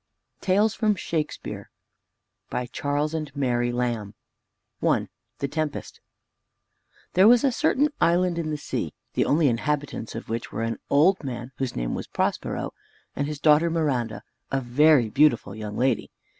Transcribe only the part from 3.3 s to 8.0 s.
MARY LAMB I THE TEMPEST There was a certain